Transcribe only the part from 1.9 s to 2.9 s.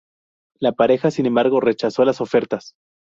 las ofertas.